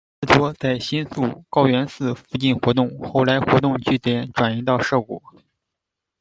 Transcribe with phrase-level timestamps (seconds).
[0.27, 5.21] 成团之初在新宿、高圆寺附近活动，后来活动据点转移到涉谷。